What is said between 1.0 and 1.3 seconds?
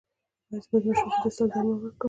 ته د